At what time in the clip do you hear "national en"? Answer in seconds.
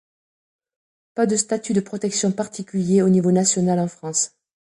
3.31-3.87